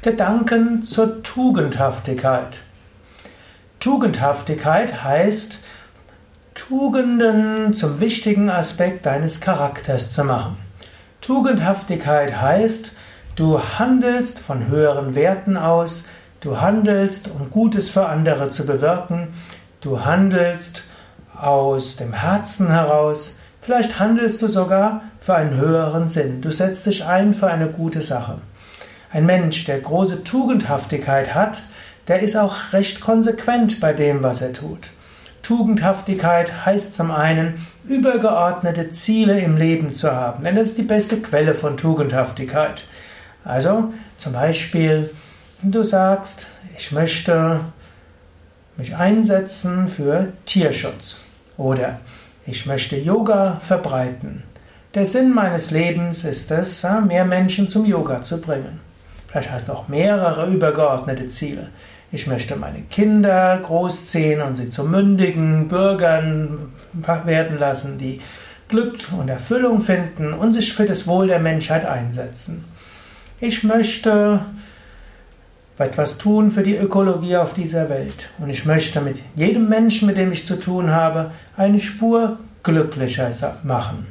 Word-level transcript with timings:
Gedanken 0.00 0.84
zur 0.84 1.24
Tugendhaftigkeit. 1.24 2.60
Tugendhaftigkeit 3.80 5.02
heißt, 5.02 5.58
Tugenden 6.54 7.74
zum 7.74 8.00
wichtigen 8.00 8.48
Aspekt 8.48 9.06
deines 9.06 9.40
Charakters 9.40 10.12
zu 10.12 10.22
machen. 10.22 10.56
Tugendhaftigkeit 11.20 12.40
heißt, 12.40 12.92
du 13.34 13.60
handelst 13.60 14.38
von 14.38 14.68
höheren 14.68 15.16
Werten 15.16 15.56
aus, 15.56 16.06
du 16.42 16.60
handelst, 16.60 17.28
um 17.28 17.50
Gutes 17.50 17.88
für 17.88 18.06
andere 18.06 18.50
zu 18.50 18.66
bewirken, 18.66 19.34
du 19.80 20.04
handelst 20.04 20.84
aus 21.36 21.96
dem 21.96 22.12
Herzen 22.12 22.70
heraus, 22.70 23.40
vielleicht 23.62 23.98
handelst 23.98 24.42
du 24.42 24.46
sogar 24.46 25.02
für 25.20 25.34
einen 25.34 25.56
höheren 25.56 26.06
Sinn, 26.06 26.40
du 26.40 26.52
setzt 26.52 26.86
dich 26.86 27.04
ein 27.04 27.34
für 27.34 27.48
eine 27.48 27.66
gute 27.66 28.00
Sache. 28.00 28.38
Ein 29.10 29.24
Mensch, 29.24 29.64
der 29.64 29.80
große 29.80 30.24
Tugendhaftigkeit 30.24 31.34
hat, 31.34 31.62
der 32.08 32.20
ist 32.20 32.36
auch 32.36 32.72
recht 32.72 33.00
konsequent 33.00 33.80
bei 33.80 33.92
dem, 33.92 34.22
was 34.22 34.42
er 34.42 34.52
tut. 34.52 34.90
Tugendhaftigkeit 35.42 36.66
heißt 36.66 36.94
zum 36.94 37.10
einen, 37.10 37.54
übergeordnete 37.84 38.90
Ziele 38.90 39.40
im 39.40 39.56
Leben 39.56 39.94
zu 39.94 40.12
haben, 40.12 40.44
denn 40.44 40.56
das 40.56 40.68
ist 40.68 40.78
die 40.78 40.82
beste 40.82 41.22
Quelle 41.22 41.54
von 41.54 41.78
Tugendhaftigkeit. 41.78 42.84
Also 43.44 43.94
zum 44.18 44.34
Beispiel, 44.34 45.08
du 45.62 45.82
sagst, 45.84 46.48
ich 46.76 46.92
möchte 46.92 47.60
mich 48.76 48.94
einsetzen 48.94 49.88
für 49.88 50.32
Tierschutz 50.44 51.22
oder 51.56 51.98
ich 52.46 52.66
möchte 52.66 52.96
Yoga 52.96 53.58
verbreiten. 53.60 54.42
Der 54.94 55.06
Sinn 55.06 55.32
meines 55.32 55.70
Lebens 55.70 56.24
ist 56.24 56.50
es, 56.50 56.86
mehr 57.06 57.24
Menschen 57.24 57.70
zum 57.70 57.86
Yoga 57.86 58.22
zu 58.22 58.40
bringen. 58.40 58.80
Vielleicht 59.28 59.50
hast 59.50 59.68
du 59.68 59.72
auch 59.72 59.88
mehrere 59.88 60.50
übergeordnete 60.50 61.28
Ziele. 61.28 61.68
Ich 62.10 62.26
möchte 62.26 62.56
meine 62.56 62.80
Kinder 62.80 63.58
großziehen 63.62 64.40
und 64.40 64.56
sie 64.56 64.70
zu 64.70 64.84
mündigen 64.84 65.68
Bürgern 65.68 66.72
werden 67.24 67.58
lassen, 67.58 67.98
die 67.98 68.22
Glück 68.68 68.98
und 69.18 69.28
Erfüllung 69.28 69.80
finden 69.80 70.32
und 70.32 70.54
sich 70.54 70.72
für 70.72 70.86
das 70.86 71.06
Wohl 71.06 71.26
der 71.26 71.38
Menschheit 71.38 71.84
einsetzen. 71.84 72.64
Ich 73.40 73.62
möchte 73.64 74.40
etwas 75.78 76.18
tun 76.18 76.50
für 76.50 76.62
die 76.62 76.76
Ökologie 76.76 77.36
auf 77.36 77.52
dieser 77.52 77.88
Welt. 77.88 78.30
Und 78.38 78.48
ich 78.48 78.64
möchte 78.64 79.00
mit 79.00 79.22
jedem 79.36 79.68
Menschen, 79.68 80.06
mit 80.06 80.16
dem 80.16 80.32
ich 80.32 80.46
zu 80.46 80.58
tun 80.58 80.90
habe, 80.90 81.30
eine 81.56 81.78
Spur 81.78 82.38
glücklicher 82.62 83.30
machen. 83.62 84.06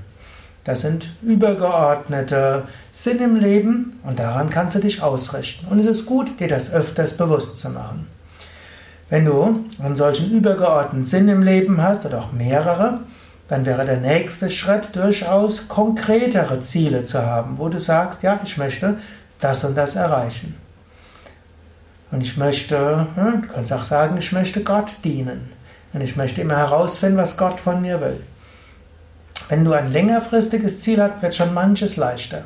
Das 0.68 0.82
sind 0.82 1.08
übergeordnete 1.22 2.64
Sinn 2.92 3.20
im 3.20 3.38
Leben 3.38 4.02
und 4.04 4.20
daran 4.20 4.50
kannst 4.50 4.76
du 4.76 4.80
dich 4.80 5.02
ausrichten. 5.02 5.66
Und 5.70 5.80
es 5.80 5.86
ist 5.86 6.06
gut, 6.06 6.42
dir 6.42 6.50
das 6.50 6.74
öfters 6.74 7.16
bewusst 7.16 7.58
zu 7.58 7.70
machen. 7.70 8.06
Wenn 9.10 9.24
du 9.24 9.64
einen 9.82 9.96
solchen 9.96 10.30
übergeordneten 10.30 11.06
Sinn 11.06 11.30
im 11.30 11.42
Leben 11.42 11.82
hast 11.82 12.06
oder 12.06 12.20
auch 12.20 12.34
mehrere, 12.34 13.00
dann 13.48 13.66
wäre 13.66 13.86
der 13.86 14.02
nächste 14.02 14.50
Schritt 14.50 14.94
durchaus 14.94 15.70
konkretere 15.70 16.60
Ziele 16.60 17.04
zu 17.04 17.26
haben, 17.26 17.60
wo 17.60 17.70
du 17.70 17.80
sagst, 17.80 18.22
ja, 18.24 18.38
ich 18.44 18.58
möchte 18.58 18.98
das 19.40 19.64
und 19.64 19.78
das 19.78 19.96
erreichen. 19.96 20.58
Und 22.12 22.20
ich 22.20 22.36
möchte, 22.36 23.08
du 23.16 23.48
kannst 23.54 23.72
auch 23.72 23.84
sagen, 23.84 24.18
ich 24.18 24.34
möchte 24.34 24.66
Gott 24.66 24.98
dienen. 25.06 25.50
Und 25.94 26.02
ich 26.02 26.18
möchte 26.18 26.42
immer 26.42 26.58
herausfinden, 26.58 27.16
was 27.16 27.38
Gott 27.38 27.62
von 27.62 27.82
mir 27.82 28.02
will. 28.02 28.20
Wenn 29.50 29.64
du 29.64 29.74
ein 29.74 29.92
längerfristiges 29.92 30.82
Ziel 30.82 31.02
hast, 31.02 31.22
wird 31.22 31.36
schon 31.36 31.54
manches 31.54 31.96
leichter. 31.96 32.44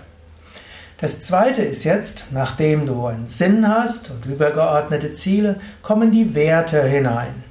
Das 0.99 1.21
zweite 1.21 1.63
ist 1.63 1.83
jetzt, 1.83 2.27
nachdem 2.31 2.85
du 2.85 3.07
einen 3.07 3.27
Sinn 3.27 3.67
hast 3.67 4.11
und 4.11 4.25
übergeordnete 4.27 5.13
Ziele, 5.13 5.59
kommen 5.81 6.11
die 6.11 6.35
Werte 6.35 6.83
hinein. 6.83 7.43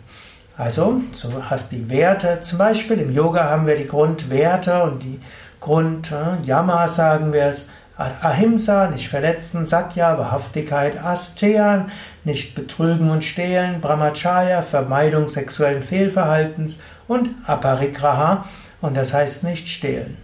Also, 0.57 1.01
du 1.21 1.51
hast 1.51 1.73
die 1.73 1.91
Werte, 1.91 2.43
zum 2.43 2.59
Beispiel 2.59 2.99
im 2.99 3.13
Yoga 3.13 3.51
haben 3.51 3.67
wir 3.67 3.77
die 3.77 3.89
Grundwerte 3.89 4.85
und 4.85 5.03
die 5.03 5.21
Grund, 5.59 6.13
äh, 6.13 6.47
Yama 6.47 6.87
sagen 6.87 7.33
wir 7.33 7.47
es, 7.47 7.71
Ahimsa, 8.01 8.89
nicht 8.89 9.09
verletzen, 9.09 9.67
Satya, 9.67 10.19
Wahrhaftigkeit, 10.19 11.03
Asteya, 11.05 11.89
nicht 12.25 12.55
betrügen 12.55 13.11
und 13.11 13.23
stehlen, 13.23 13.81
Brahmacharya, 13.81 14.63
Vermeidung 14.63 15.29
sexuellen 15.29 15.83
Fehlverhaltens 15.83 16.81
und 17.09 17.29
Aparigraha, 17.45 18.47
und 18.81 18.97
das 18.97 19.13
heißt 19.13 19.45
nicht 19.45 19.69
stehlen. 19.69 20.17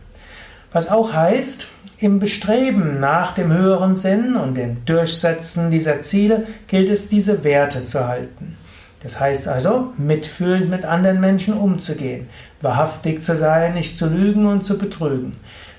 Was 0.73 0.89
auch 0.89 1.13
heißt, 1.13 1.69
im 1.99 2.19
Bestreben 2.19 3.01
nach 3.01 3.33
dem 3.33 3.53
höheren 3.53 3.97
Sinn 3.97 4.37
und 4.37 4.55
dem 4.55 4.85
Durchsetzen 4.85 5.71
dieser 5.71 6.03
Ziele 6.03 6.47
gilt 6.69 6.91
es, 6.91 7.09
diese 7.09 7.45
Werte 7.45 7.85
zu 7.85 8.07
halten. 8.07 8.57
Das 9.03 9.21
heißt 9.21 9.49
also, 9.49 9.93
mitfühlend 9.99 10.71
mit 10.71 10.85
anderen 10.85 11.21
Menschen 11.21 11.55
umzugehen, 11.55 12.29
wahrhaftig 12.61 13.23
zu 13.23 13.37
sein, 13.37 13.75
nicht 13.75 13.97
zu 13.97 14.09
lügen 14.09 14.47
und 14.47 14.65
zu 14.65 14.79
betrügen. 14.79 15.33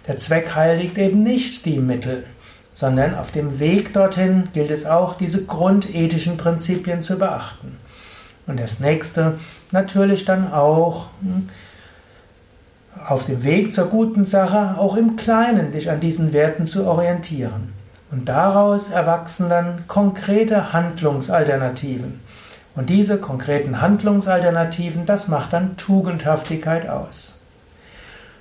Der 0.08 0.18
Zweck 0.18 0.56
heiligt 0.56 0.98
eben 0.98 1.22
nicht 1.22 1.66
die 1.66 1.80
Mittel, 1.80 2.24
sondern 2.74 3.16
auf 3.16 3.32
dem 3.32 3.60
Weg 3.60 3.94
dorthin 3.94 4.50
gilt 4.54 4.72
es 4.72 4.86
auch, 4.86 5.16
diese 5.16 5.46
grundethischen 5.46 6.38
Prinzipien 6.38 7.02
zu 7.02 7.18
beachten. 7.18 7.78
Und 8.46 8.60
das 8.60 8.80
nächste 8.80 9.38
natürlich 9.72 10.24
dann 10.24 10.54
auch 10.54 11.08
hm, 11.22 11.50
auf 13.06 13.26
dem 13.26 13.44
Weg 13.44 13.74
zur 13.74 13.88
guten 13.88 14.26
Sache 14.26 14.78
auch 14.78 14.96
im 14.96 15.18
Kleinen 15.18 15.72
dich 15.72 15.92
an 15.92 16.00
diesen 16.00 16.34
Werten 16.34 16.66
zu 16.66 16.88
orientieren. 16.88 17.74
Und 18.10 18.30
daraus 18.30 18.90
erwachsen 18.90 19.50
dann 19.50 19.84
konkrete 19.88 20.72
Handlungsalternativen. 20.72 22.22
Und 22.76 22.90
diese 22.90 23.18
konkreten 23.18 23.82
Handlungsalternativen, 23.82 25.06
das 25.06 25.28
macht 25.28 25.52
dann 25.52 25.76
Tugendhaftigkeit 25.78 26.88
aus. 26.88 27.44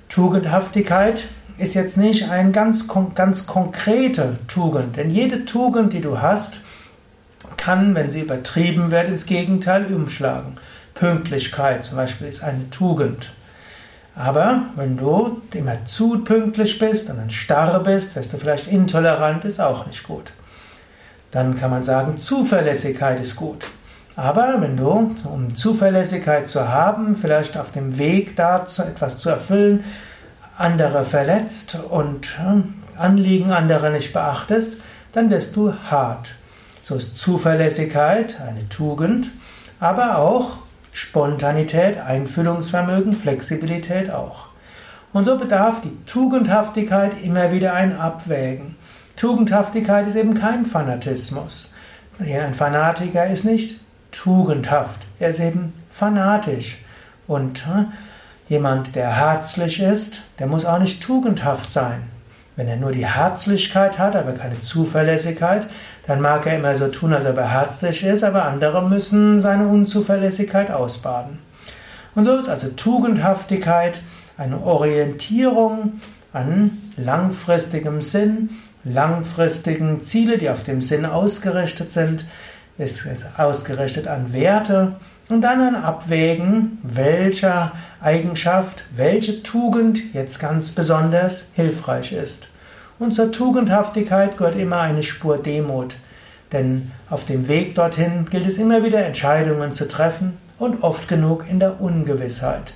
Tugendhaftigkeit 0.09 1.25
ist 1.57 1.73
jetzt 1.73 1.97
nicht 1.97 2.29
eine 2.29 2.51
ganz, 2.51 2.87
ganz 3.15 3.47
konkrete 3.47 4.37
Tugend, 4.47 4.95
denn 4.95 5.09
jede 5.09 5.45
Tugend, 5.45 5.93
die 5.93 6.01
du 6.01 6.21
hast, 6.21 6.61
kann, 7.57 7.95
wenn 7.95 8.09
sie 8.09 8.21
übertrieben 8.21 8.91
wird, 8.91 9.07
ins 9.07 9.25
Gegenteil 9.25 9.85
umschlagen. 9.93 10.53
Pünktlichkeit 10.93 11.83
zum 11.83 11.97
Beispiel 11.97 12.27
ist 12.27 12.43
eine 12.43 12.69
Tugend. 12.69 13.31
Aber 14.15 14.63
wenn 14.75 14.97
du 14.97 15.41
immer 15.53 15.85
zu 15.85 16.19
pünktlich 16.23 16.79
bist 16.79 17.09
und 17.09 17.17
dann 17.17 17.29
starr 17.29 17.79
bist, 17.83 18.15
wirst 18.15 18.33
du 18.33 18.37
vielleicht 18.37 18.67
intolerant, 18.67 19.45
ist 19.45 19.59
auch 19.59 19.85
nicht 19.85 20.03
gut. 20.03 20.31
Dann 21.31 21.59
kann 21.59 21.69
man 21.69 21.83
sagen, 21.83 22.17
Zuverlässigkeit 22.17 23.19
ist 23.19 23.35
gut. 23.35 23.67
Aber 24.15 24.59
wenn 24.59 24.75
du, 24.75 25.15
um 25.25 25.55
Zuverlässigkeit 25.55 26.47
zu 26.47 26.67
haben, 26.67 27.15
vielleicht 27.15 27.57
auf 27.57 27.71
dem 27.71 27.99
Weg 27.99 28.35
dazu 28.35 28.81
etwas 28.81 29.19
zu 29.19 29.29
erfüllen, 29.29 29.83
andere 30.57 31.05
verletzt 31.05 31.77
und 31.89 32.39
hm, 32.39 32.73
Anliegen 32.97 33.51
anderer 33.51 33.91
nicht 33.91 34.11
beachtest, 34.13 34.81
dann 35.13 35.29
wirst 35.29 35.55
du 35.55 35.73
hart. 35.89 36.35
So 36.81 36.95
ist 36.95 37.17
Zuverlässigkeit 37.17 38.41
eine 38.41 38.67
Tugend, 38.69 39.29
aber 39.79 40.17
auch 40.17 40.57
Spontanität, 40.91 41.99
Einfühlungsvermögen, 41.99 43.13
Flexibilität 43.13 44.09
auch. 44.09 44.47
Und 45.13 45.25
so 45.25 45.37
bedarf 45.37 45.81
die 45.81 45.95
Tugendhaftigkeit 46.05 47.21
immer 47.21 47.51
wieder 47.51 47.73
ein 47.73 47.95
Abwägen. 47.95 48.75
Tugendhaftigkeit 49.15 50.07
ist 50.07 50.15
eben 50.15 50.33
kein 50.33 50.65
Fanatismus. 50.65 51.75
Ein 52.19 52.53
Fanatiker 52.53 53.27
ist 53.27 53.45
nicht 53.45 53.79
tugendhaft, 54.11 55.01
er 55.19 55.29
ist 55.29 55.39
eben 55.39 55.73
fanatisch. 55.91 56.79
Und 57.27 57.67
äh, 57.67 57.85
jemand, 58.49 58.95
der 58.95 59.15
herzlich 59.15 59.81
ist, 59.81 60.23
der 60.39 60.47
muss 60.47 60.65
auch 60.65 60.79
nicht 60.79 61.03
tugendhaft 61.03 61.71
sein. 61.71 62.03
Wenn 62.55 62.67
er 62.67 62.77
nur 62.77 62.91
die 62.91 63.05
Herzlichkeit 63.05 63.99
hat, 63.99 64.15
aber 64.15 64.31
keine 64.31 64.59
Zuverlässigkeit, 64.59 65.67
dann 66.07 66.21
mag 66.21 66.45
er 66.47 66.57
immer 66.57 66.73
so 66.73 66.87
tun, 66.87 67.13
als 67.13 67.25
ob 67.25 67.37
er 67.37 67.51
herzlich 67.51 68.03
ist, 68.03 68.23
aber 68.23 68.45
andere 68.45 68.87
müssen 68.87 69.39
seine 69.39 69.67
Unzuverlässigkeit 69.67 70.71
ausbaden. 70.71 71.39
Und 72.15 72.23
so 72.23 72.35
ist 72.35 72.49
also 72.49 72.69
Tugendhaftigkeit 72.69 74.01
eine 74.37 74.63
Orientierung 74.63 75.99
an 76.33 76.71
langfristigem 76.97 78.01
Sinn, 78.01 78.49
langfristigen 78.83 80.01
Ziele, 80.01 80.37
die 80.37 80.49
auf 80.49 80.63
dem 80.63 80.81
Sinn 80.81 81.05
ausgerichtet 81.05 81.91
sind, 81.91 82.25
ist 82.77 83.07
ausgerichtet 83.37 84.07
an 84.07 84.33
Werte 84.33 84.95
und 85.29 85.41
dann 85.41 85.61
ein 85.61 85.75
Abwägen, 85.75 86.77
welcher 86.83 87.73
Eigenschaft, 87.99 88.85
welche 88.95 89.43
Tugend 89.43 90.13
jetzt 90.13 90.39
ganz 90.39 90.71
besonders 90.71 91.51
hilfreich 91.55 92.13
ist. 92.13 92.49
Und 92.99 93.13
zur 93.13 93.31
Tugendhaftigkeit 93.31 94.37
gehört 94.37 94.55
immer 94.55 94.79
eine 94.79 95.03
Spur 95.03 95.37
Demut, 95.37 95.95
denn 96.51 96.91
auf 97.09 97.25
dem 97.25 97.47
Weg 97.47 97.75
dorthin 97.75 98.25
gilt 98.29 98.47
es 98.47 98.57
immer 98.57 98.83
wieder 98.83 99.05
Entscheidungen 99.05 99.71
zu 99.71 99.87
treffen 99.87 100.37
und 100.57 100.83
oft 100.83 101.07
genug 101.07 101.45
in 101.49 101.59
der 101.59 101.81
Ungewissheit. 101.81 102.73